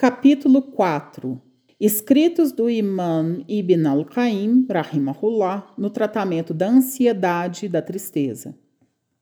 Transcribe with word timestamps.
Capítulo 0.00 0.62
4 0.62 1.42
Escritos 1.80 2.52
do 2.52 2.70
Imam 2.70 3.42
Ibn 3.48 3.84
al-Qaim, 3.84 4.64
rahimahullah, 4.70 5.74
no 5.76 5.90
tratamento 5.90 6.54
da 6.54 6.68
ansiedade 6.68 7.66
e 7.66 7.68
da 7.68 7.82
tristeza. 7.82 8.54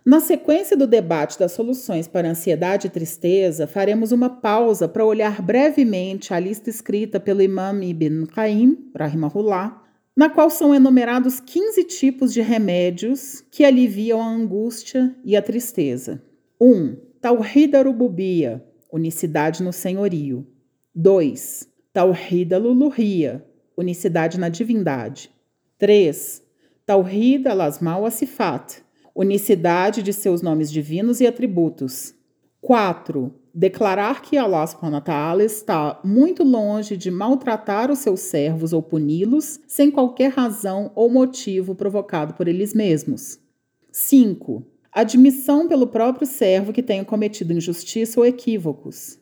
Na 0.05 0.21
sequência 0.21 0.77
do 0.77 0.87
debate 0.87 1.39
das 1.39 1.53
soluções 1.53 2.07
para 2.07 2.29
ansiedade 2.29 2.89
e 2.89 2.91
tristeza, 2.91 3.67
faremos 3.67 4.13
uma 4.13 4.29
pausa 4.29 4.87
para 4.87 5.03
olhar 5.03 5.41
brevemente 5.41 6.35
a 6.35 6.39
lista 6.39 6.69
escrita 6.69 7.19
pelo 7.19 7.41
Imam 7.41 7.83
Ibn 7.83 8.27
Qaim, 8.27 8.91
rahimahullah, 8.95 9.83
na 10.15 10.29
qual 10.29 10.51
são 10.51 10.75
enumerados 10.75 11.41
15 11.41 11.85
tipos 11.85 12.35
de 12.35 12.43
remédios 12.43 13.43
que 13.51 13.65
aliviam 13.65 14.21
a 14.21 14.29
angústia 14.29 15.17
e 15.25 15.35
a 15.35 15.41
tristeza. 15.41 16.23
1. 16.61 16.71
Um, 16.71 16.97
Tawhid 17.19 17.75
Arububia, 17.75 18.63
unicidade 18.93 19.63
no 19.63 19.73
senhorio. 19.73 20.47
2. 20.99 21.69
Tawhid 21.93 22.55
Aluluhia, 22.55 23.45
unicidade 23.77 24.41
na 24.41 24.49
divindade. 24.49 25.31
3. 25.77 26.43
Tawhid 26.87 27.47
Alasmal 27.47 28.07
Asifat, 28.07 28.83
unicidade 29.15 30.03
de 30.03 30.15
seus 30.15 30.41
nomes 30.41 30.73
divinos 30.73 31.21
e 31.21 31.27
atributos. 31.27 32.15
4. 32.63 33.31
Declarar 33.53 34.23
que 34.23 34.39
Allah 34.39 34.65
está 35.45 36.01
muito 36.03 36.43
longe 36.43 36.97
de 36.97 37.11
maltratar 37.11 37.91
os 37.91 37.99
seus 37.99 38.21
servos 38.21 38.73
ou 38.73 38.81
puni-los 38.81 39.61
sem 39.67 39.91
qualquer 39.91 40.31
razão 40.31 40.91
ou 40.95 41.11
motivo 41.11 41.75
provocado 41.75 42.33
por 42.33 42.49
eles 42.49 42.73
mesmos. 42.73 43.39
5. 43.93 44.65
Admissão 44.91 45.69
pelo 45.69 45.89
próprio 45.89 46.27
servo 46.27 46.73
que 46.73 46.83
tenha 46.83 47.05
cometido 47.05 47.53
injustiça 47.53 48.19
ou 48.19 48.25
equívocos. 48.25 49.19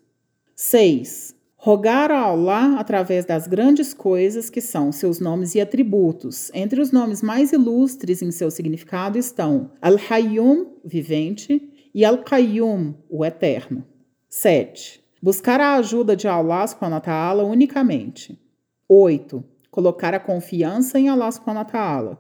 6. 0.55 1.35
Rogar 1.65 2.11
a 2.11 2.21
Allah 2.21 2.79
através 2.79 3.25
das 3.25 3.47
grandes 3.47 3.95
coisas 3.95 4.51
que 4.51 4.61
são 4.61 4.93
seus 4.93 5.19
nomes 5.19 5.55
e 5.55 5.63
atributos. 5.63 6.51
Entre 6.53 6.79
os 6.79 6.93
nomes 6.93 7.23
mais 7.23 7.55
ilustres 7.55 8.21
em 8.21 8.31
seu 8.31 8.51
significado 8.51 9.17
estão 9.17 9.71
Al-Hayyum, 9.81 10.75
vivente, 10.85 11.73
e 11.95 12.05
Al-Qayyum, 12.05 12.93
o 13.09 13.25
eterno. 13.25 13.83
7. 14.29 15.03
Buscar 15.23 15.59
a 15.59 15.77
ajuda 15.77 16.15
de 16.15 16.29
Allah 16.29 16.67
subhanahu 16.67 17.51
unicamente. 17.51 18.39
8. 18.87 19.43
Colocar 19.71 20.13
a 20.13 20.21
confiança 20.21 20.99
em 20.99 21.09
Allah 21.09 21.33
subhanahu 21.33 21.65
wa 21.65 21.73
ta'ala. 21.73 22.19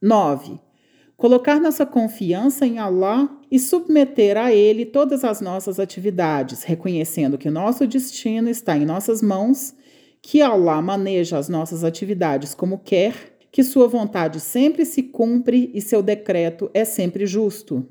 9 0.00 0.58
colocar 1.18 1.60
nossa 1.60 1.84
confiança 1.84 2.64
em 2.64 2.78
Allah 2.78 3.28
e 3.50 3.58
submeter 3.58 4.36
a 4.38 4.52
Ele 4.54 4.86
todas 4.86 5.24
as 5.24 5.40
nossas 5.40 5.80
atividades, 5.80 6.62
reconhecendo 6.62 7.36
que 7.36 7.50
nosso 7.50 7.86
destino 7.88 8.48
está 8.48 8.76
em 8.76 8.86
nossas 8.86 9.20
mãos, 9.20 9.74
que 10.22 10.40
Allah 10.40 10.80
maneja 10.80 11.36
as 11.36 11.48
nossas 11.48 11.82
atividades 11.82 12.54
como 12.54 12.78
quer, 12.78 13.36
que 13.50 13.64
Sua 13.64 13.88
vontade 13.88 14.38
sempre 14.38 14.84
se 14.84 15.02
cumpre 15.02 15.72
e 15.74 15.80
seu 15.82 16.02
decreto 16.02 16.70
é 16.72 16.84
sempre 16.84 17.26
justo. 17.26 17.84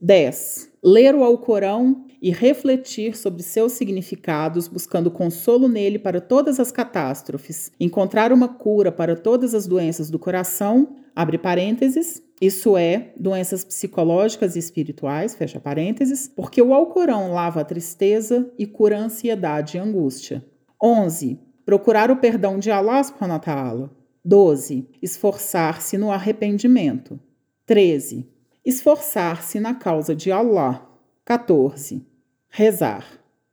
10. 0.00 0.71
Ler 0.84 1.14
o 1.14 1.22
Alcorão 1.22 2.04
e 2.20 2.32
refletir 2.32 3.16
sobre 3.16 3.42
seus 3.42 3.72
significados, 3.72 4.66
buscando 4.66 5.12
consolo 5.12 5.68
nele 5.68 5.96
para 5.96 6.20
todas 6.20 6.58
as 6.58 6.72
catástrofes, 6.72 7.70
encontrar 7.78 8.32
uma 8.32 8.48
cura 8.48 8.90
para 8.90 9.14
todas 9.14 9.54
as 9.54 9.66
doenças 9.66 10.10
do 10.10 10.18
coração, 10.18 10.96
abre 11.14 11.38
parênteses, 11.38 12.20
isso 12.40 12.76
é, 12.76 13.12
doenças 13.16 13.62
psicológicas 13.62 14.56
e 14.56 14.58
espirituais, 14.58 15.36
fecha 15.36 15.60
parênteses, 15.60 16.26
porque 16.26 16.60
o 16.60 16.74
Alcorão 16.74 17.32
lava 17.32 17.60
a 17.60 17.64
tristeza 17.64 18.50
e 18.58 18.66
cura 18.66 18.98
a 18.98 19.04
ansiedade 19.04 19.76
e 19.76 19.80
angústia. 19.80 20.44
11. 20.82 21.38
Procurar 21.64 22.10
o 22.10 22.16
perdão 22.16 22.58
de 22.58 22.72
Allah 22.72 23.04
subhanahu 23.04 23.34
wa 23.34 23.38
ta'ala. 23.38 23.90
12. 24.24 24.88
Esforçar-se 25.00 25.96
no 25.96 26.10
arrependimento. 26.10 27.20
13. 27.66 28.28
Esforçar-se 28.64 29.58
na 29.60 29.74
causa 29.74 30.14
de 30.14 30.30
Allah. 30.30 30.88
14. 31.24 32.04
Rezar. 32.48 33.06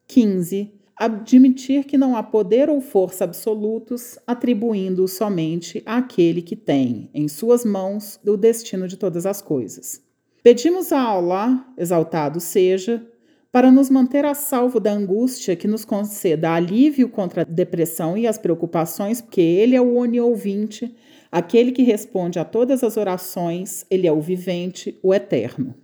15 0.07 0.79
admitir 0.99 1.85
que 1.85 1.97
não 1.97 2.13
há 2.17 2.21
poder 2.21 2.69
ou 2.69 2.81
força 2.81 3.23
absolutos, 3.23 4.19
atribuindo 4.27 5.07
somente 5.07 5.81
àquele 5.85 6.41
que 6.41 6.57
tem 6.57 7.09
em 7.13 7.29
suas 7.29 7.63
mãos 7.63 8.19
o 8.27 8.35
destino 8.35 8.85
de 8.85 8.97
todas 8.97 9.25
as 9.25 9.41
coisas. 9.41 10.01
Pedimos 10.43 10.91
a 10.91 11.01
Allah, 11.01 11.65
exaltado 11.77 12.41
seja, 12.41 13.01
para 13.49 13.71
nos 13.71 13.89
manter 13.89 14.25
a 14.25 14.33
salvo 14.33 14.77
da 14.77 14.91
angústia, 14.91 15.55
que 15.55 15.69
nos 15.69 15.85
conceda 15.85 16.51
alívio 16.51 17.07
contra 17.07 17.41
a 17.41 17.45
depressão 17.45 18.17
e 18.17 18.27
as 18.27 18.37
preocupações, 18.37 19.21
porque 19.21 19.41
Ele 19.41 19.77
é 19.77 19.81
o 19.81 19.95
oniovinte, 19.95 20.93
aquele 21.31 21.71
que 21.71 21.83
responde 21.83 22.39
a 22.39 22.45
todas 22.45 22.83
as 22.83 22.97
orações, 22.97 23.85
Ele 23.89 24.07
é 24.07 24.11
o 24.11 24.21
vivente, 24.21 24.97
o 25.01 25.13
eterno. 25.13 25.75